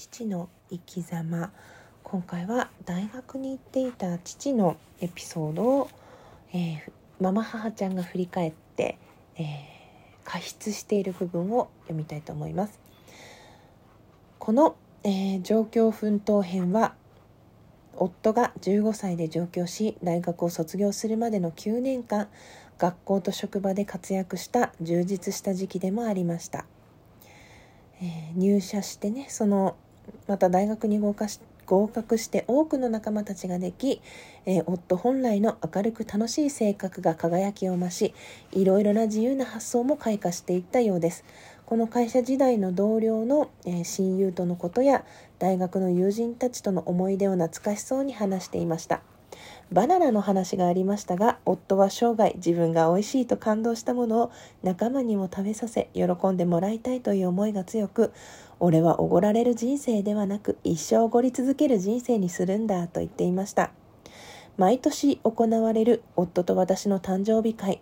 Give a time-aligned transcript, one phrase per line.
[0.00, 1.52] 父の生き様。
[2.04, 5.90] 今回は大学に行っていた父のエピソードを、
[6.54, 6.80] えー、
[7.20, 8.96] ママ母ちゃんが振り返って、
[9.36, 9.46] えー、
[10.24, 12.80] 過失している部分を読みたいと思います。
[14.38, 14.74] この、
[15.04, 16.94] えー、状況奮闘編は
[17.94, 22.28] 夫が15歳で上京し大学を卒業するまでの9年間
[22.78, 26.64] 学校と職場で活躍した充実した時期でもありました、
[28.00, 29.76] えー、入社してねその
[30.26, 31.40] また大学に合格し
[31.70, 34.02] 合格して多くの仲間たちができ、
[34.44, 38.12] えー、夫本来の明るく楽しい性格が輝きを増し
[38.50, 41.24] いろいろな自由な発想も開花していったようです。
[41.66, 45.04] この会社時代の同僚の、えー、親友とのことや
[45.38, 49.02] 大学の友人たちとの思い出を懐かしそうに話していました。
[49.70, 54.32] バナナの話がありましたが夫は生涯自分が美味しいと感動したものを
[54.64, 58.12] 仲間にも食べさせ喜んでもらいたいという思いが強く
[58.60, 63.70] 俺はおごられる人生ではなく一生おごり続ける人生にするんだと言っていました。
[64.56, 67.80] 毎年行われる夫と私の誕生日会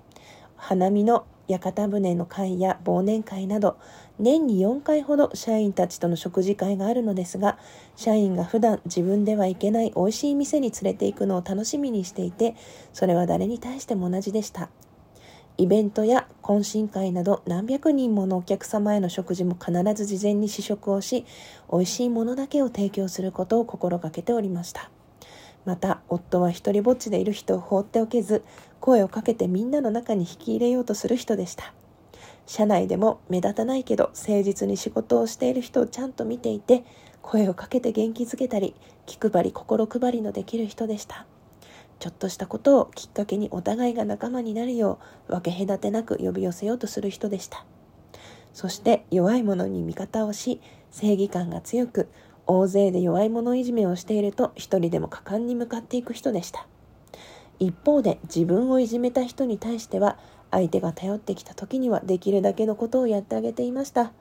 [0.56, 3.78] 花見の屋形船の会や忘年会など
[4.18, 7.58] 年に4回ほど社員たちとの食事会があるのですが
[7.96, 12.54] 社員が普段自分では行けない美味しい店に連れて行くのを楽しみにしていて
[12.92, 14.68] それは誰に対しても同じでした。
[15.60, 21.26] イベントや懇親会など何百人ものお客様への食事も必ず事前に試食をし
[21.72, 24.88] 美味しいものだけを提供することを心がけておりました。
[25.64, 28.44] また夫は一りぼっちでいる人を放っておけず
[28.78, 31.74] 声をかけてみんなの中に引き入れようとする人でした。
[32.46, 36.84] 社内でも目立たないけど誠実に仕事をしている人をちゃんと見ていて
[37.20, 41.26] 声をかけて元気づけたり気配り心配りのできる人でした。
[41.98, 47.64] ちょっとしたことをきっかけにお互いが仲間になるよう分け隔てなく呼び寄せようとする人でした。
[48.52, 50.60] そして弱い者に味方をし
[50.90, 52.08] 正義感が強く
[52.46, 56.66] 大勢で弱い者いじめをしていると一人でも果敢に向かっていく人でした。
[57.58, 60.18] 一方で自分をいじめた人に対しては
[60.50, 64.12] 相手が頼ってきた時にはできるだけのことをやってあげていました。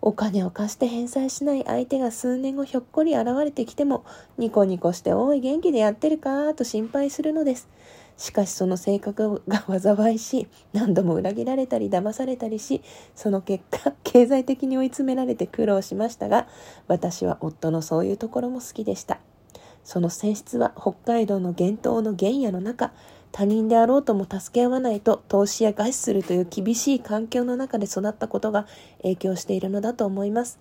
[0.00, 4.04] お金を貸して返済しない相手が数年後ひょっこり現れてきても
[4.36, 7.68] ニコニコして「おい元気でやってるか?」と心配するのです
[8.16, 12.82] しかしその性格が災いし何度も裏切られたり騙されたりし
[13.14, 16.48] その結果 経済的に追い詰められて苦労しましたが
[16.88, 19.20] 私は夫のそういうところも好きでした
[19.84, 22.92] その性質は北海道の厳冬の原野の中
[23.32, 28.66] 他人であろうとも助け合わないと投資や餓死するという厳しい環境の中で育ったことが
[29.02, 30.58] 影響しているのだと思います。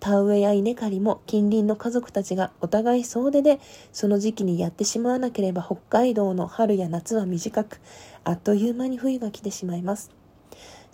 [0.00, 3.60] 田植えや稲刈りも近隣の家族たちがお互い総出で
[3.92, 7.80] その時期にやってしまわなければ北海道の春や夏は短く
[8.24, 10.15] あっという間に冬が来てしまいます。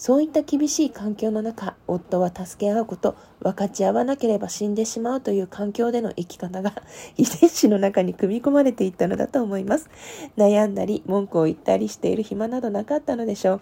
[0.02, 6.72] そういった厳しい環境の中夫は助け合うこと分かち合わなければ死んでしまうという環境での生き方が
[7.16, 9.88] 遺伝子の中に組み込まれていったのだと思います
[10.36, 13.60] 悩んだり文句を言ったりしている暇などなかったのでしょう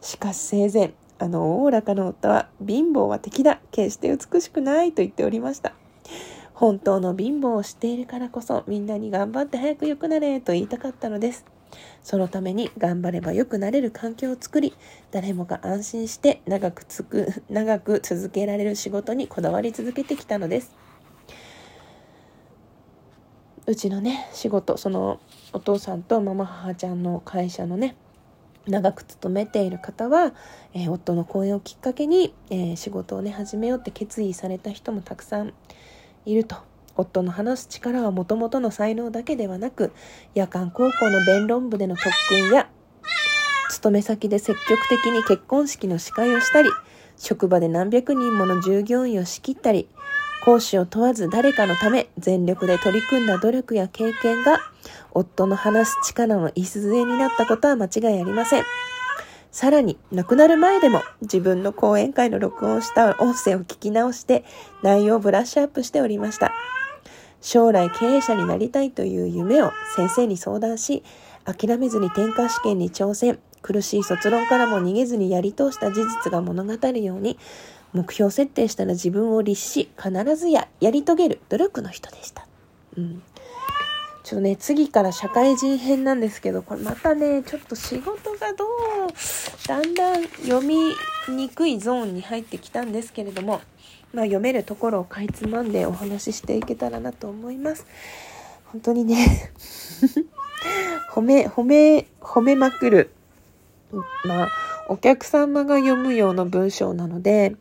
[0.00, 3.60] しかし生前あの、おおらかな夫は、貧乏は敵だ。
[3.72, 5.72] 決して美しくないと言っておりました。
[6.54, 11.57] 本当の貧乏を知っているからこそ、みんなに頑張って早く良くなれと言いたかったのです。
[12.02, 14.74] そのために頑張れば良くなれる環境を作り、
[15.10, 20.74] 誰もが安心して長くつく、長く続けられる仕事にこだわり続けてきたのです。
[23.66, 25.20] うちのね、仕事、その
[25.52, 27.96] お父さんとママ母ちゃんの会社のね、
[28.68, 30.34] 長く勤めている方は、
[30.74, 35.54] えー、夫の講演をきっかけに、えー、仕事をね始めようって決意された人もたくさん
[36.26, 36.56] いると
[36.98, 39.92] 夫の話す力はもともとの才能だけではなく
[40.34, 42.68] 夜間高校の弁論部での特訓や
[43.70, 46.68] 勤め先で積極的に結婚式の司会をしたり
[47.16, 49.88] 職場で何百人もの従業員を仕切ったり
[50.44, 54.58] 講師を問わず誰かのため全力で取り組んだ努力や経験が
[55.12, 58.64] 夫の話す力の礎になったことは間違いありません。
[59.50, 64.44] さらに、亡くなる前でも自分の講演会の録音した音声を聞き直して
[64.82, 66.52] 内容をブラッシュアップしておりました。
[67.40, 71.02] 将来経営者になりたいという夢を先生に相談し、
[71.44, 77.38] 諦めずに転科試験に挑戦、苦しい卒論からも逃げずにやり通した事実が物語るように、
[77.92, 82.46] 目標設定したら自分を律し、必ずややり遂げる努力の人でした。
[82.96, 83.22] うん。
[84.28, 88.68] ちょっとね、次から社会人編なんですけど、これまたね、ちょっと仕事がどう、
[89.66, 90.76] だんだん読み
[91.30, 93.62] にくいゾーンに入ってきたんですけれども、
[94.12, 97.86] まあ読めるところをかいつまんでお話ししていけたらなと思います。
[98.66, 99.50] 本当にね
[101.10, 103.10] 褒め、褒め、褒めまくる。
[104.26, 104.48] まあ、
[104.90, 107.56] お客様が読むような文章なので、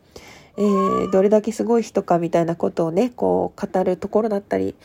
[0.58, 4.76] えー、どれだけすごい人かみたいなことをねこう語るところだったり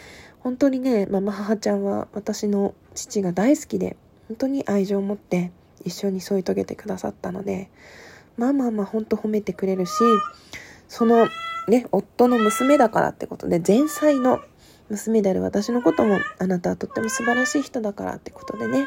[0.43, 3.97] 本当にねママ母ちゃんは私の父が大好きで
[4.29, 5.53] 本当に愛情を持って
[5.85, 7.71] 一緒に添い遂げてくださったので
[8.37, 9.93] まあまあまあ本当褒めてくれるし
[10.89, 11.29] その
[11.69, 14.41] ね夫の娘だからってことで前妻の
[14.89, 18.87] 娘である私のこともあなたはとっても素晴らしい人だからってことでね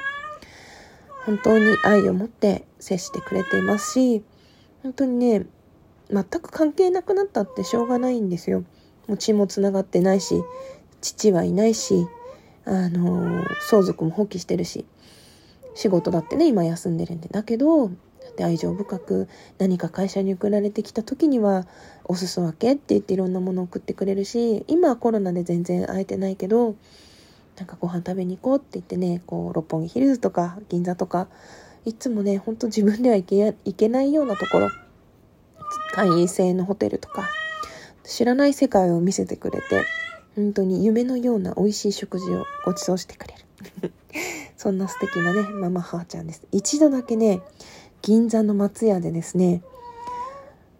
[1.25, 4.23] 本当に愛を持って接してくれていますし
[4.83, 5.45] 本当にね
[6.11, 8.63] 全く関係なくなったってしょうがないんですよ。
[9.07, 10.43] もう血もつながってないし
[11.05, 12.07] 父はいないし
[12.65, 14.85] あの相続も放棄してるし
[15.75, 17.29] 仕事だってね今休んでるんで。
[17.29, 17.91] だけど
[18.37, 19.27] で愛情深く
[19.59, 21.67] 何か会社に送られてきた時には
[22.05, 26.75] 「お裾分け」って言っていろんなものを送ってくれるし今はコロナで全然会えてないけど
[27.55, 31.27] なんかご飯食べに行こうって言ってねこう六本木ヒルズとか銀座とか
[31.85, 34.69] いつもねほんと自分では行け行けないようなところ
[35.93, 37.29] 会員制のホテルとか
[38.03, 39.85] 知らない世界を見せてくれて
[40.35, 43.35] 本当に夢のような美味しい食事をご馳走してくれ
[43.81, 43.93] る。
[44.57, 46.43] そんな素敵なねママ母ちゃんです。
[46.51, 47.41] 一度だけね
[48.01, 49.61] 銀座の松屋でですね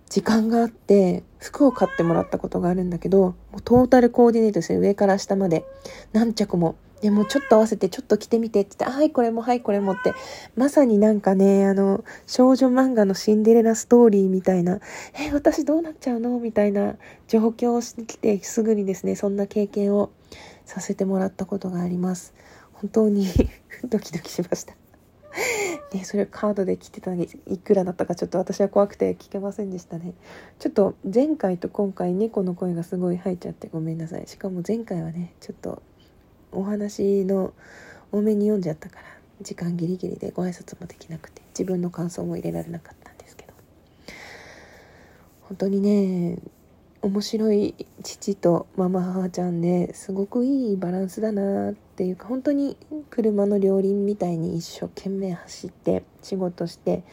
[0.10, 5.66] 時間があって服を買ってもらったことがあるんだけどもうトータルコーディネートして上から下まで
[6.14, 10.14] 何着もでもちょっと合わせてちょっと着てみてって言って、はいこれもはいこれもって
[10.56, 14.80] まさになんかねあの少女漫画のシンデレラストーリーみたいな
[15.14, 16.40] え私どうなっちゃうの？
[16.40, 16.96] みたいな
[17.28, 20.12] 状況をしてきてすぐにですねそんな経験を
[20.66, 22.34] させてもらったことがあります。
[22.74, 23.28] 本当に
[23.88, 24.76] ドキドキしました。
[25.94, 30.14] ね、それカードで来てたのにいくらだったかちょっと私は怖くて聞けませんでしたね。
[30.60, 34.28] ちょっと前回と今回猫の声がすごい入っちゃってごめんなさい。
[34.28, 35.82] しかも前回はねちょっと
[36.52, 37.54] お話の
[38.12, 39.06] 多めに読んじゃったから
[39.42, 43.54] 時間ギリギリでご挨拶もできなくて自分の感想も入れられなかったんですけど
[45.42, 46.38] 本当にね
[47.02, 52.78] 面白い父とママ母ちゃんですごくいいバランスだなっていうか本当に
[53.12, 57.04] 車の両輪みたいに一生懸命走って仕事して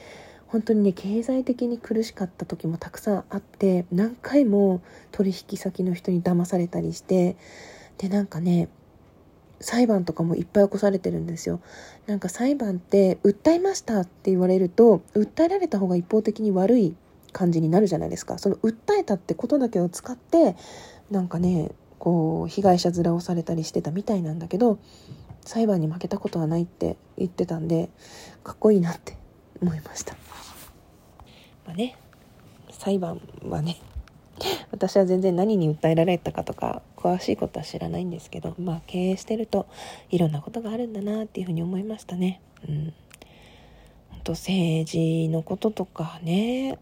[0.46, 4.80] 本当にね経済的に苦しかった時もたくさんあって何回も
[5.10, 7.36] 取引先の人に騙されたりして
[7.98, 8.68] でなんかね
[9.62, 11.60] 裁判とかもいっぱい起こされてるんですよ。
[12.06, 16.94] なんか裁判って訴えましたって言われると訴えられた方が一方的に悪い
[17.32, 18.38] 感じになるじゃないですか。
[18.38, 20.56] その訴えたってことだけを使って
[21.10, 24.78] なんかねこう被害者面をされたりしてたみたいなんだけど
[25.44, 27.90] 裁判に負けたことはないって言ってたんで
[28.42, 29.16] かっこいいなって
[29.60, 30.14] 思いました。
[31.64, 31.96] まあね
[32.70, 33.78] 裁判はね
[34.70, 39.68] 私は全然何に訴えられたかとか詳しいことは知らないんですけどまあ経営してると
[40.10, 42.40] いろんなことがあるんだなっていうふうに思いましたね。
[42.68, 42.94] うん。
[44.22, 46.78] と政治のこととかね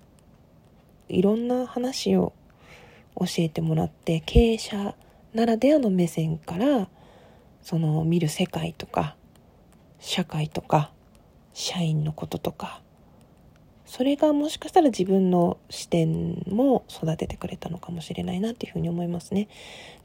[1.09, 2.33] いろんな話を
[3.17, 4.95] 教えてもらって経営者
[5.35, 6.89] ならではの目線から
[7.63, 9.17] その見る世界とか
[9.99, 10.91] 社会とか
[11.53, 12.81] 社員のこととか
[13.91, 19.49] それがもしかしたら自分の視点も育ててくれたのかもしれないなっていうふうに思いますね。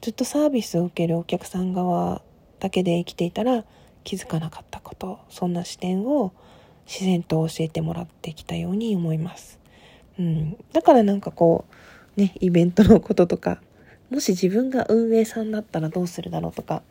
[0.01, 2.23] ずっとサービスを受けるお客さん側
[2.59, 3.63] だけで生きていたら
[4.03, 6.33] 気づかなかったことそんな視点を
[6.87, 9.59] 自然と教えてもらってきたように思います。
[10.17, 11.65] うん、だからなんかこ
[12.17, 13.61] うねイベントのこととか
[14.09, 16.81] もし自分が運営さんだったらどうするだろうとか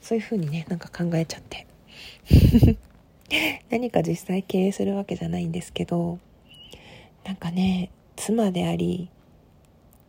[0.00, 1.66] そういう風にねなんか考えちゃって。
[3.70, 6.18] 何か実際経営するわけじゃないんですけど
[7.24, 9.08] なんかね妻であり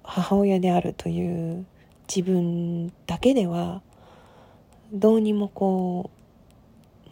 [0.03, 1.65] 母親であるという
[2.13, 3.81] 自分だけでは
[4.91, 6.09] どうにもこ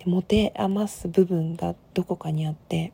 [0.06, 2.92] う持て余す部分がどこかにあって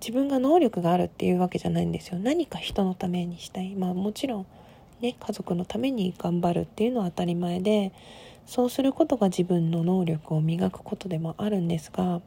[0.00, 2.18] 自分が能力があるっていうわけじゃないんですよ。
[2.18, 3.74] 何か人のためにしたい。
[3.74, 4.46] まあもちろん
[5.00, 7.92] ね家族のために頑張るっていうのは当たり前で
[8.48, 12.22] そうすることが自分の能力を磨くことでもあるんですが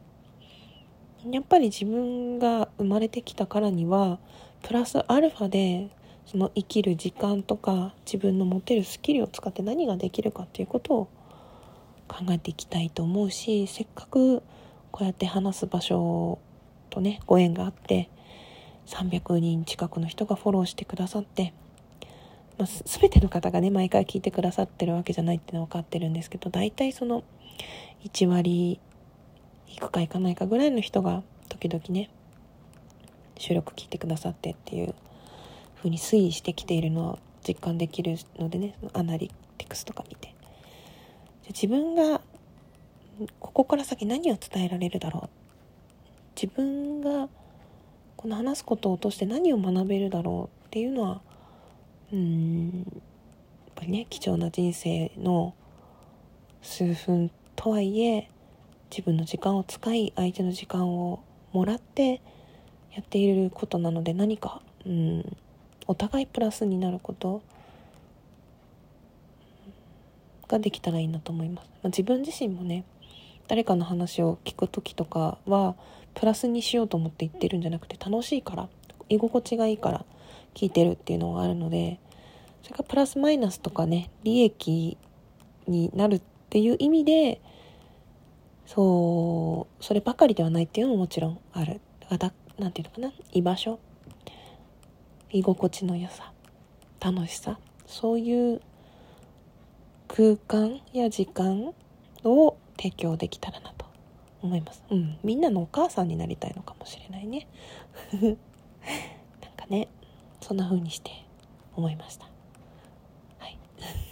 [1.28, 4.20] やっぱり自分が生まれてきたからには
[4.62, 5.90] プラスアルファで
[6.26, 11.04] その生きる時間とか自分の持てるスキルを使って何ができるかっていうことを
[12.06, 14.44] 考えていきたいと思うしせっかく
[14.92, 16.38] こうやって話す場所
[16.90, 18.08] とねご縁があって
[18.86, 21.52] 300人近くの人がフォローしてくださって、
[22.58, 27.24] まあ、全ての方がね毎回聞いてくださってるわけじゃないってのは分かってるんですけど大体その
[28.04, 28.80] 1割
[29.68, 32.10] いくかいかないかぐらいの人が時々ね
[33.38, 34.94] 収録聞いてくださってっていう
[35.78, 40.32] 風に推移してきているのは実感できるのでねアナリティクスとか見て。
[41.48, 42.20] 自分が
[43.40, 45.30] ここから先何を伝えられるだろう。
[46.40, 47.28] 自分が
[48.16, 51.20] この話すことを通して何を学べるだろうっていうのは
[52.12, 55.54] うんやっぱりね貴重な人生の
[56.60, 58.28] 数分とはいえ
[58.90, 62.20] 自分の時間を使い相手の時間をもらって
[62.94, 65.36] やっていることなので何かうん
[65.86, 67.42] お互いプラスになること
[70.48, 72.84] ができたらいいなと思います、まあ、自分自身もね
[73.48, 75.74] 誰かの話を聞く時とかは
[76.14, 78.68] プラスにしようと思って言ってるんじゃなくて楽しいから
[79.08, 80.04] 居心地がいいから
[80.54, 81.98] 聞いてるっていうのがあるので
[82.62, 84.96] それがプラスマイナスとかね利益
[85.66, 87.40] になるっていう意味で
[88.66, 91.80] そうそればかりではないっていうのももちろんある。
[92.08, 93.78] だからなんていうのかな居場所。
[95.30, 96.32] 居心地の良さ。
[97.00, 97.58] 楽しさ。
[97.86, 98.60] そういう
[100.08, 101.74] 空間や時間
[102.24, 103.86] を提供できたらなと
[104.42, 104.84] 思います。
[104.90, 105.18] うん。
[105.22, 107.48] みんなのお母さんになりたいのかもしれないね。
[110.52, 111.10] そんな風にして
[111.74, 112.26] 思いました。
[113.38, 113.58] はい。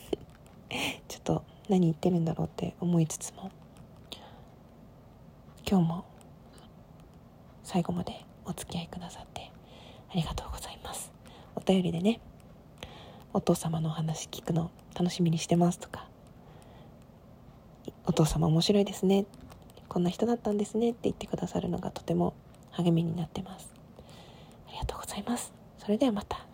[1.06, 3.50] ちょっと何言ってるんだろうって思いつつも
[5.70, 6.04] 今日も
[7.62, 9.52] 最後までお付き合いくださって
[10.10, 11.12] ありがとうございます。
[11.56, 12.22] お便りでね
[13.34, 16.08] お父様のお話聞くの楽しみにしてますとか
[18.06, 19.26] お父様面白いですね
[19.88, 22.32] こんな人だったんですねって言ってくださるのがとても
[22.70, 23.70] 励みになってます。
[24.68, 25.59] ありがとうございます。
[25.80, 26.49] それではまた。